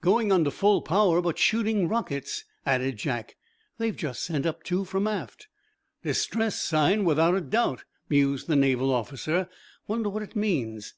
[0.00, 3.36] "Going under full power, but shooting rockets," added Jack.
[3.76, 5.46] "They've just sent up two from aft."
[6.02, 9.46] "Distress sign, without a doubt," mused the Naval officer.
[9.86, 10.94] "Wonder what it means?"